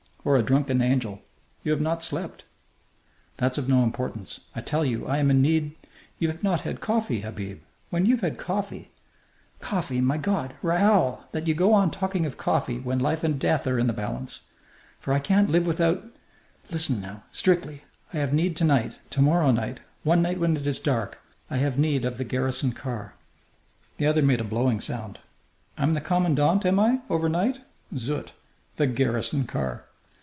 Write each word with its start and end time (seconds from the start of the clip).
"Or 0.23 0.37
a 0.37 0.43
drunken 0.43 0.83
angel. 0.83 1.23
You 1.63 1.71
have 1.71 1.81
not 1.81 2.03
slept." 2.03 2.45
"That's 3.37 3.57
of 3.57 3.67
no 3.67 3.83
importance. 3.83 4.41
I 4.55 4.61
tell 4.61 4.85
you 4.85 5.07
I 5.07 5.17
am 5.17 5.31
in 5.31 5.41
need" 5.41 5.73
"You've 6.19 6.43
not 6.43 6.61
had 6.61 6.79
coffee, 6.79 7.21
Habib. 7.21 7.59
When 7.89 8.05
you've 8.05 8.21
had 8.21 8.37
coffee" 8.37 8.91
"Coffee! 9.61 9.99
My 9.99 10.19
God! 10.19 10.53
Raoul, 10.61 11.21
that 11.31 11.47
you 11.47 11.55
go 11.55 11.73
on 11.73 11.89
talking 11.89 12.27
of 12.27 12.37
coffee 12.37 12.77
when 12.77 12.99
life 12.99 13.23
and 13.23 13.39
death 13.39 13.65
are 13.65 13.79
in 13.79 13.87
the 13.87 13.93
balance! 13.93 14.41
For 14.99 15.11
I 15.11 15.17
can't 15.17 15.49
live 15.49 15.65
without 15.65 16.05
Listen, 16.69 17.01
now! 17.01 17.23
Strictly! 17.31 17.81
I 18.13 18.17
have 18.17 18.31
need 18.31 18.55
to 18.57 18.63
night 18.63 18.93
to 19.13 19.23
morrow 19.23 19.49
night 19.51 19.79
one 20.03 20.21
night 20.21 20.39
when 20.39 20.55
it 20.55 20.67
is 20.67 20.79
dark 20.79 21.17
I 21.49 21.57
have 21.57 21.79
need 21.79 22.05
of 22.05 22.19
the 22.19 22.23
garrison 22.25 22.73
car." 22.73 23.15
The 23.97 24.05
other 24.05 24.21
made 24.21 24.39
a 24.39 24.43
blowing 24.43 24.81
sound. 24.81 25.17
"I'm 25.79 25.95
the 25.95 25.99
commandant, 25.99 26.63
am 26.67 26.79
I, 26.79 26.99
overnight? 27.09 27.61
Zut! 27.97 28.33
The 28.75 28.85
garrison 28.85 29.45
car!" 29.47 29.85